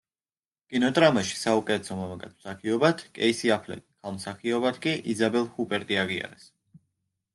კინოდრამაში 0.75 1.35
საუკეთესო 1.41 1.97
მამაკაც 1.99 2.33
მსახიობად 2.39 3.03
კეისი 3.19 3.53
აფლეკი, 3.59 3.87
ქალ 4.07 4.17
მსახიობად 4.17 4.81
კი 4.87 4.95
იზაბელ 5.15 5.47
ჰუპერტი 5.59 6.01
აღიარეს. 6.07 6.53